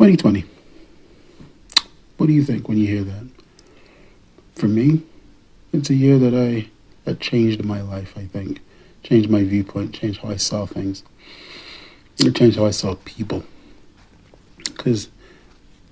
[0.00, 0.46] 2020.
[2.16, 3.28] What do you think when you hear that?
[4.54, 5.02] For me,
[5.74, 6.70] it's a year that I
[7.04, 8.62] that changed my life, I think.
[9.02, 11.04] Changed my viewpoint, changed how I saw things.
[12.18, 13.44] It changed how I saw people.
[14.64, 15.10] Because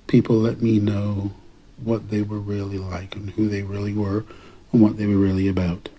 [0.06, 1.32] people let me know
[1.76, 4.24] what they were really like and who they really were
[4.72, 5.90] and what they were really about.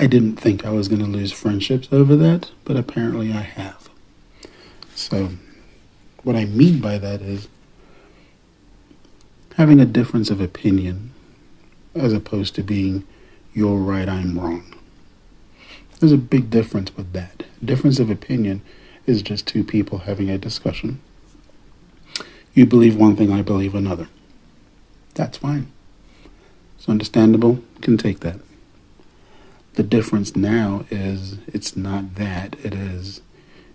[0.00, 3.88] I didn't think I was going to lose friendships over that, but apparently I have.
[4.96, 5.30] So,
[6.24, 7.48] what I mean by that is
[9.56, 11.12] having a difference of opinion
[11.94, 13.04] as opposed to being
[13.52, 14.74] you're right, I'm wrong.
[16.00, 17.44] There's a big difference with that.
[17.64, 18.62] Difference of opinion
[19.06, 21.00] is just two people having a discussion.
[22.52, 24.08] You believe one thing, I believe another.
[25.14, 25.70] That's fine.
[26.76, 28.40] It's understandable, can take that.
[29.74, 33.20] The difference now is it's not that, it is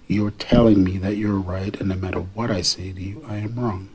[0.09, 3.37] you're telling me that you're right, and no matter what I say to you, I
[3.37, 3.89] am wrong.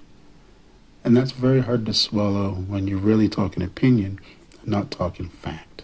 [1.05, 4.19] And that's very hard to swallow when you're really talking opinion
[4.67, 5.83] not talking fact.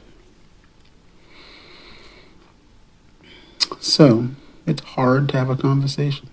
[3.78, 4.28] So,
[4.66, 6.28] it's hard to have a conversation.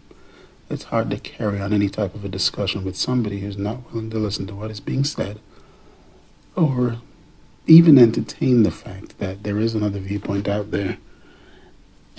[0.70, 4.10] It's hard to carry on any type of a discussion with somebody who's not willing
[4.10, 5.40] to listen to what is being said
[6.56, 6.98] or
[7.68, 10.98] even entertain the fact that there is another viewpoint out there.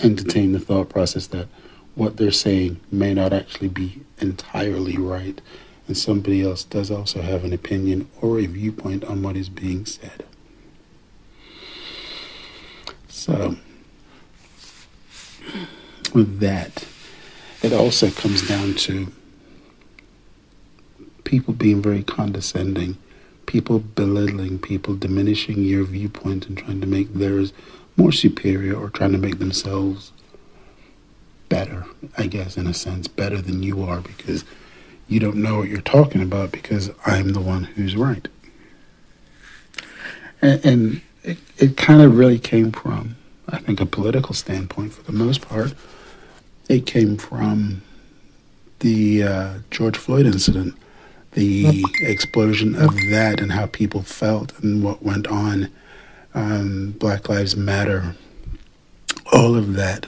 [0.01, 1.47] Entertain the thought process that
[1.95, 5.41] what they're saying may not actually be entirely right,
[5.87, 9.85] and somebody else does also have an opinion or a viewpoint on what is being
[9.85, 10.23] said.
[13.09, 13.57] So,
[16.13, 16.85] with that,
[17.61, 19.11] it also comes down to
[21.25, 22.97] people being very condescending,
[23.45, 27.51] people belittling people, diminishing your viewpoint and trying to make theirs
[27.99, 30.13] more superior or trying to make themselves
[31.49, 31.85] better,
[32.17, 34.45] I guess, in a sense, better than you are because
[35.09, 38.27] you don't know what you're talking about because I'm the one who's right.
[40.41, 43.17] And, and it, it kind of really came from,
[43.49, 45.73] I think, a political standpoint for the most part.
[46.69, 47.81] It came from
[48.79, 50.75] the uh, George Floyd incident,
[51.33, 55.69] the explosion of that, and how people felt and what went on.
[56.33, 58.15] Um, Black Lives Matter,
[59.33, 60.07] all of that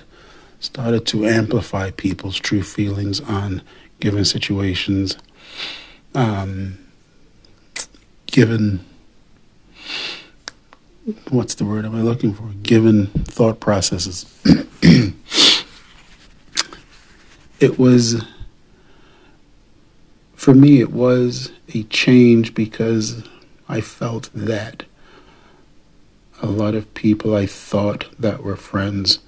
[0.59, 3.61] started to amplify people's true feelings on
[3.99, 5.17] given situations,
[6.13, 6.77] um,
[8.27, 8.85] given
[11.29, 12.43] what's the word am I looking for?
[12.63, 14.25] Given thought processes.
[17.59, 18.23] it was,
[20.33, 23.23] for me, it was a change because
[23.67, 24.83] I felt that
[26.41, 29.19] a lot of people I thought that were friends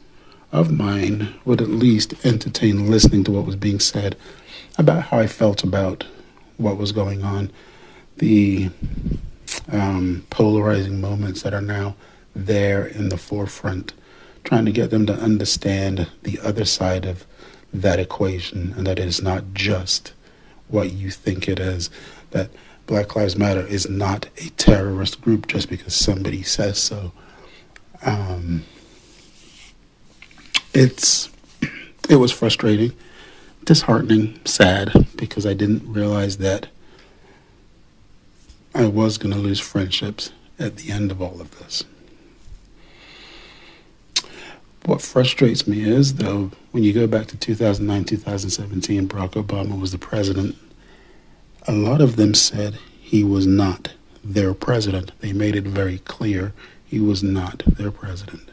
[0.51, 4.16] of mine would at least entertain listening to what was being said
[4.78, 6.06] about how I felt about
[6.57, 7.51] what was going on,
[8.18, 8.69] the
[9.72, 11.96] um, polarizing moments that are now
[12.35, 13.94] there in the forefront,
[14.44, 17.25] trying to get them to understand the other side of
[17.72, 20.13] that equation and that it is not just
[20.68, 21.90] what you think it is,
[22.31, 22.50] that
[22.86, 27.12] Black Lives Matter is not a terrorist group just because somebody says so.
[28.06, 28.64] Um,
[30.74, 31.30] it's
[32.10, 32.94] it was frustrating,
[33.64, 36.68] disheartening, sad because I didn't realize that
[38.76, 41.84] I was going to lose friendships at the end of all of this.
[44.86, 49.92] What frustrates me is, though, when you go back to 2009, 2017, Barack Obama was
[49.94, 50.58] the president,
[51.68, 53.94] a lot of them said he was not
[54.24, 55.12] their president.
[55.19, 56.53] They made it very clear
[56.85, 58.50] he was not their president.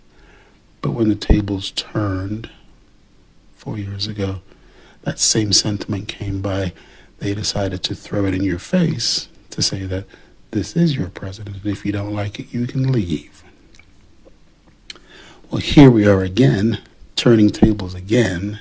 [0.82, 2.50] But when the tables turned
[3.54, 4.40] four years ago,
[5.02, 6.72] that same sentiment came by.
[7.18, 10.06] They decided to throw it in your face to say that
[10.52, 13.44] this is your president, and if you don't like it, you can leave.
[15.50, 16.78] Well, here we are again,
[17.16, 18.60] turning tables again.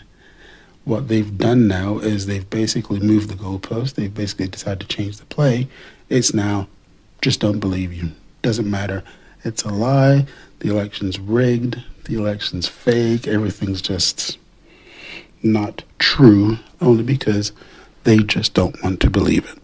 [0.89, 3.93] What they've done now is they've basically moved the goalpost.
[3.93, 5.67] They've basically decided to change the play.
[6.09, 6.67] It's now
[7.21, 8.13] just don't believe you.
[8.41, 9.03] Doesn't matter.
[9.43, 10.25] It's a lie.
[10.61, 11.83] The election's rigged.
[12.05, 13.27] The election's fake.
[13.27, 14.39] Everything's just
[15.43, 17.51] not true only because
[18.03, 19.59] they just don't want to believe it.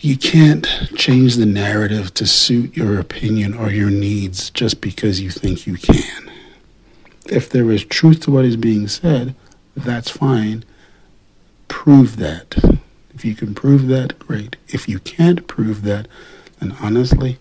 [0.00, 5.30] You can't change the narrative to suit your opinion or your needs just because you
[5.30, 6.29] think you can.
[7.30, 9.36] If there is truth to what is being said,
[9.76, 10.64] that's fine.
[11.68, 12.56] Prove that.
[13.14, 14.56] If you can prove that, great.
[14.66, 16.08] If you can't prove that,
[16.58, 17.38] then honestly,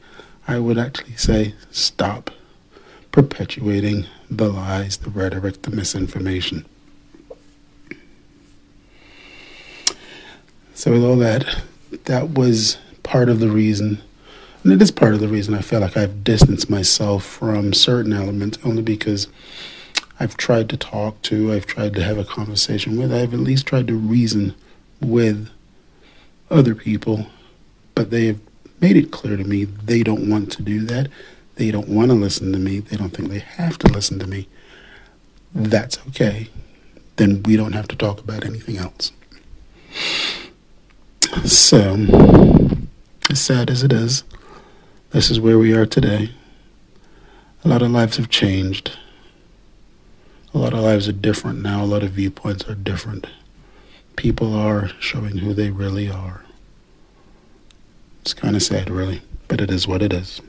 [0.48, 2.30] I would actually say stop
[3.12, 6.66] perpetuating the lies, the rhetoric, the misinformation.
[10.76, 11.64] So, with all that,
[12.06, 14.02] that was part of the reason,
[14.64, 18.14] and it is part of the reason I feel like I've distanced myself from certain
[18.14, 19.28] elements only because
[20.20, 23.66] I've tried to talk to, I've tried to have a conversation with, I've at least
[23.66, 24.54] tried to reason
[25.00, 25.50] with
[26.52, 27.28] other people,
[27.96, 28.40] but they have
[28.82, 31.08] made it clear to me they don't want to do that.
[31.56, 32.80] They don't want to listen to me.
[32.80, 34.48] They don't think they have to listen to me.
[35.54, 36.50] That's okay.
[37.18, 39.12] Then we don't have to talk about anything else.
[41.46, 41.98] So,
[43.30, 44.24] as sad as it is,
[45.12, 46.32] this is where we are today.
[47.66, 48.98] A lot of lives have changed.
[50.54, 51.84] A lot of lives are different now.
[51.84, 53.28] A lot of viewpoints are different.
[54.16, 56.44] People are showing who they really are.
[58.22, 60.42] It's kind of sad, really, but it is what it is.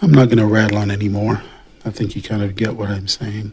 [0.00, 1.42] I'm not going to rattle on anymore.
[1.84, 3.52] I think you kind of get what I'm saying.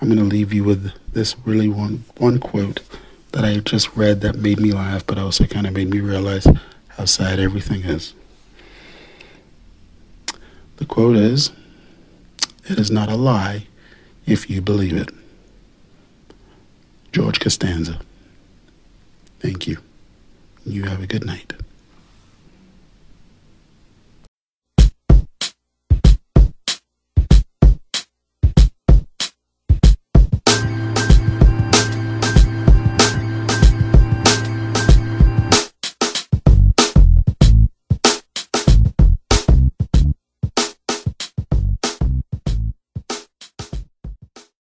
[0.00, 2.80] I'm going to leave you with this really one, one quote
[3.32, 6.46] that I just read that made me laugh, but also kind of made me realize
[6.88, 8.14] how sad everything is.
[10.76, 11.52] The quote is
[12.68, 13.66] It is not a lie
[14.26, 15.10] if you believe it.
[17.12, 18.00] George Costanza.
[19.40, 19.78] Thank you.
[20.64, 21.52] You have a good night.